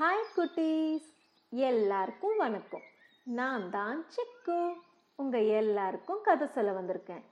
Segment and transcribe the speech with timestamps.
[0.00, 1.06] Hi குட்டீஸ்.
[1.50, 2.82] எல்லாருக்கும் வணக்கம்.
[3.22, 4.72] நான் தான் சிக்கு.
[5.16, 7.22] உங்கள் எல்லாருக்கும் கதை சொல்ல வந்திருக்கேன்.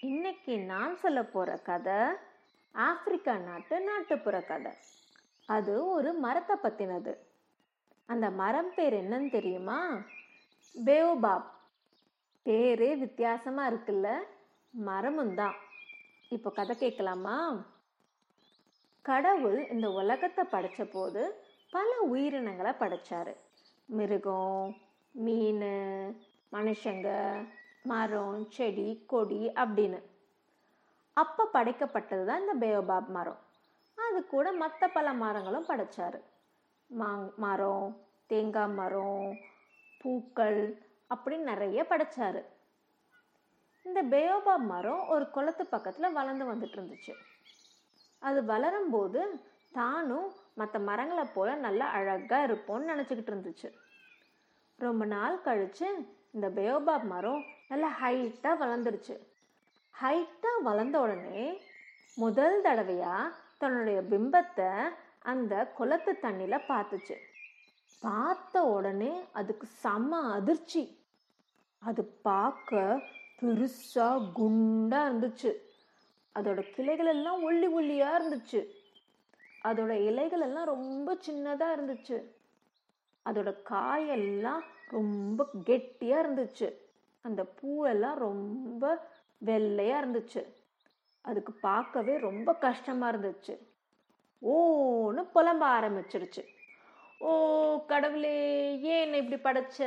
[0.00, 1.92] இன்னைக்கு நான் சொல்ல போகிற கதை
[2.72, 4.72] ஆப்பிரிக்கா நாட்டு நாட்டுப்புற கதை.
[5.46, 7.26] அது ஒரு மரத்தை பற்றினது
[8.06, 9.88] அந்த மரம் பேர் என்னன்னு தெரியுமா?
[10.84, 11.50] பேவ்பாப்
[12.44, 14.22] பேரே வித்தியாசமாக இருக்குல்ல?
[14.70, 15.54] மரமும் தான்.
[16.28, 17.64] இப்போ கதை கேட்கலாமா?
[19.02, 21.43] கடவுள் இந்த உலகத்தை படைச்ச போது
[21.74, 23.36] பல உயிரினங்களை படைச்சார்.
[23.84, 24.76] மிருகம்
[25.10, 25.62] மீன்
[26.52, 27.08] மனுஷங்க
[27.82, 30.02] மரம் செடி கொடி அப்படின்னு.
[31.12, 33.38] அப்போ படைக்கப்பட்டது தான் இந்த பேயோபாப் மரம்.
[33.94, 36.20] அது கூட மற்ற பல மரங்களும் படைச்சார்.
[36.98, 37.96] மாங் மரம்
[38.26, 39.36] தேங்காய் மரம்
[39.98, 40.82] பூக்கள்
[41.14, 42.44] அப்படின்னு நிறைய படைச்சார்.
[43.82, 47.14] இந்த பேயோபாப் மரம் ஒரு குளத்து பக்கத்தில் வளர்ந்து வந்துட்டு இருந்துச்சு.
[48.18, 49.22] அது வளரும்போது
[49.74, 53.68] தானும் மற்ற மரங்களை போல் நல்லா அழகாக இருப்போம்னு நினச்சிக்கிட்டு இருந்துச்சு.
[54.76, 55.88] ரொம்ப நாள் கழித்து
[56.30, 59.16] இந்த பேயோபாப் மரம் நல்லா ஹைட்டாக வளர்ந்துருச்சு.
[60.02, 61.60] ஹைட்டாக வளர்ந்த உடனே
[62.14, 64.70] முதல் தடவையாக தன்னுடைய பிம்பத்தை
[65.18, 67.16] அந்த குளத்து தண்ணியில் பார்த்துச்சு.
[68.00, 70.82] பார்த்த உடனே அதுக்கு செம அதிர்ச்சி.
[71.78, 73.00] அது பார்க்க
[73.42, 75.52] பெருசாக குண்டாக இருந்துச்சு.
[76.34, 78.82] அதோட கிளைகள் எல்லாம் ஒல்லி ஒல்லியாக இருந்துச்சு.
[79.64, 82.22] அதோட இலைகள் எல்லாம் ரொம்ப சின்னதா இருந்துச்சு.
[83.24, 86.72] அதோட காயெல்லாம் ரொம்ப கெட்டியா இருந்துச்சு.
[87.20, 89.08] அந்த பூவெல்லாம் ரொம்ப
[89.44, 90.42] வெள்ளையா இருந்துச்சு.
[91.20, 93.54] அதுக்கு பார்க்கவே ரொம்ப கஷ்டமா இருந்துச்சு.
[94.42, 96.44] ஓன்னு புலம்ப ஆரம்பிச்சிருச்சு.
[97.18, 99.78] ஓ கடவுளே ஏன் என்னை இப்படி படைச்ச?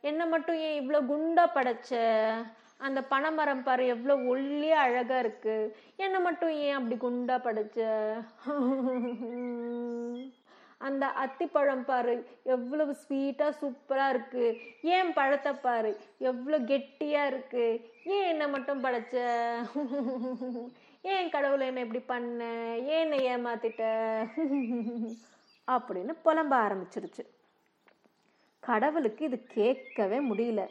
[0.00, 1.92] என்னை மட்டும் ஏன் இவ்வளோ குண்டா படைச்ச?
[2.78, 5.76] அந்த பனைமரம் பாரு எவ்வளோ ஒல்லியா அழகா இருக்கு.
[5.96, 7.78] என்னை மட்டும் ஏன் அப்படி குண்டா படைச்ச?
[10.78, 14.44] அந்த அத்திப்பழம் பாரு எவ்வளவு ஸ்வீட்டா சூப்பரா இருக்கு.
[14.82, 17.64] ஏன் பழத்தை பாரு எவ்வளோ கெட்டியா இருக்கு.
[18.04, 19.16] ஏன் என்னை மட்டும் படைச்ச?
[21.02, 22.44] ஏன் கடவுளை என்ன இப்படி பண்ண?
[22.94, 23.84] ஏன் என்னை ஏமாத்திட்ட?
[25.68, 27.24] அப்படின்னு புலம்ப ஆரம்பிச்சிருச்சு.
[28.60, 30.62] கடவுளுக்கு இது கேட்கவே முடியல.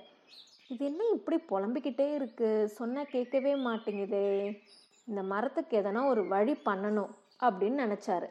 [0.70, 2.68] இது என்ன இப்படி புலம்பிக்கிட்டே இருக்கு?
[2.68, 4.58] சொன்னால் கேட்கவே மாட்டேங்குதே.
[5.06, 8.30] இந்த மரத்துக்கு எதனா ஒரு வழி பண்ணணும் அப்படின்னு நினச்சாரு.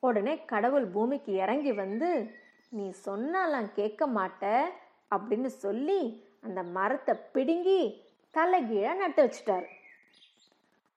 [0.00, 2.30] உடனே கடவுள் பூமிக்கு இறங்கி வந்து
[2.68, 4.64] நீ சொன்னாலாம் கேட்க மாட்ட
[5.10, 6.00] அப்படின்னு சொல்லி
[6.40, 8.04] அந்த மரத்தை பிடுங்கி
[8.34, 9.66] தலைகீழ நட்டு வச்சிட்டாரு.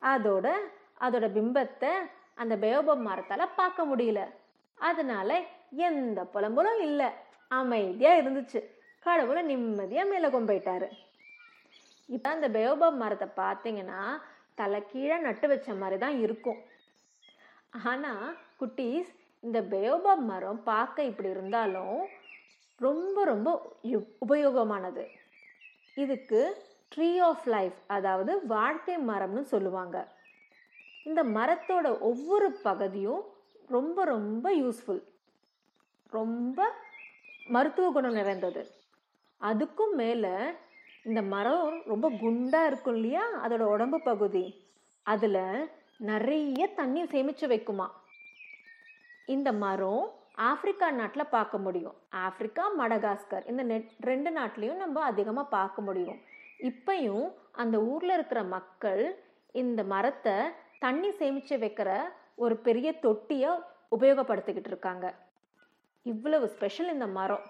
[0.01, 0.47] அதோட
[0.99, 1.91] அதோட பிம்பத்தை
[2.33, 4.21] அந்த பேயோபம் மரத்தால் பார்க்க முடியல.
[4.73, 7.09] அதனால எந்த புலம்பலும் இல்லை.
[7.47, 8.79] அமைதியாக இருந்துச்சு.
[9.03, 10.89] கடவுளை நிம்மதியாக மேலே கொண்டு
[12.07, 14.21] இப்போ அந்த பேயோபாப் மரத்தை பார்த்தீங்கன்னா
[14.55, 16.57] தலை கீழே நட்டு வச்ச மாதிரி தான் இருக்கும்.
[17.85, 19.07] ஆனால் குட்டீஸ்
[19.39, 22.07] இந்த பேயோபாப் மரம் பார்க்க இப்படி இருந்தாலும்
[22.75, 25.07] ரொம்ப ரொம்ப யு- உபயோகமானது.
[25.95, 26.57] இதுக்கு
[26.95, 30.07] ட்ரீ ஆஃப் லைஃப் அதாவது வாழ்க்கை மரம்னு சொல்லுவாங்க.
[31.03, 33.23] இந்த மரத்தோட ஒவ்வொரு பகுதியும்
[33.67, 35.03] ரொம்ப ரொம்ப யூஸ்ஃபுல்
[36.07, 36.73] ரொம்ப
[37.47, 38.79] மருத்துவ குணம் நிறைந்தது.
[39.41, 40.33] அதுக்கும் மேலே
[41.03, 43.47] இந்த மரம் ரொம்ப குண்டாக இருக்கும் இல்லையா?
[43.47, 44.69] அதோட உடம்பு பகுதி.
[45.03, 47.87] அதில் நிறைய தண்ணி சேமிச்சு வைக்குமா?
[49.25, 51.95] இந்த மரம் ஆப்பிரிக்கா நாட்டில் பார்க்க முடியும்.
[52.09, 56.19] ஆப்பிரிக்கா மடகாஸ்கர் இந்த நெட் ரெண்டு நாட்டிலையும் நம்ம அதிகமாக பார்க்க முடியும்.
[56.59, 59.03] இப்பையும் அந்த ஊரில் இருக்கிற மக்கள்
[59.51, 60.33] இந்த மரத்தை
[60.79, 62.01] தண்ணி சேமிச்சு வைக்கிற
[62.35, 63.49] ஒரு பெரிய தொட்டியை
[63.99, 65.15] உபயோகப்படுத்திக்கிட்டு இருக்காங்க.
[66.03, 67.45] இவ்வளவு ஸ்பெஷல் இந்த மரம்.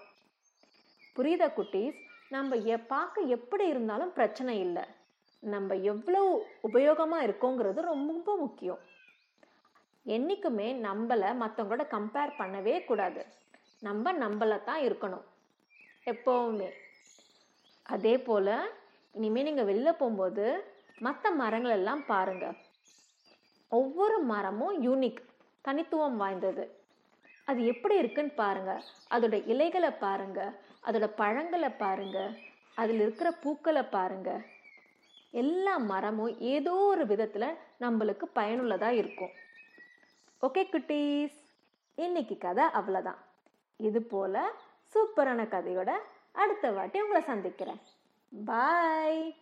[1.16, 1.98] புரியுதா குட்டீஸ்?
[2.28, 4.84] நம்ம எ பார்க்க எப்படி இருந்தாலும் பிரச்சனை இல்லை.
[5.40, 8.78] நம்ம எவ்வளவு உபயோகமாக இருக்கோங்கிறது ரொம்ப முக்கியம்.
[10.06, 13.26] என்றைக்குமே நம்மளை மற்றவங்களோட கம்பேர் பண்ணவே கூடாது.
[13.80, 15.26] நம்ம நம்மள தான் இருக்கணும்.
[16.06, 16.70] எப்போவுமே.
[17.82, 18.54] அதே போல்
[19.14, 20.46] இனிமேல் நீங்கள் வெளில போகும்போது
[20.98, 22.56] மற்ற மரங்களெல்லாம் பாருங்கள்
[23.68, 25.20] ஒவ்வொரு மரமும் யூனிக்
[25.62, 26.81] தனித்துவம் வாய்ந்தது.
[27.44, 28.82] அது எப்படி இருக்குன்னு பாருங்க.
[29.10, 30.52] அதோட இலைகளை பாருங்க.
[30.86, 32.30] அதோட பழங்களை பாருங்க.
[32.74, 34.42] அதில் இருக்கிற பூக்களை பாருங்க.
[35.30, 39.30] எல்லா மரமும் ஏதோ ஒரு விதத்தில் நம்மளுக்கு பயனுள்ளதாக இருக்கும்.
[40.42, 41.36] ஓகே குட்டீஸ்?
[41.94, 43.20] இன்னைக்கு கதை அவ்வளோதான்
[43.76, 44.50] இது போல
[44.94, 45.90] சூப்பரான கதையோட
[46.32, 47.80] அடுத்த வாட்டி உங்களை சந்திக்கிறேன்.
[48.46, 49.36] பாய்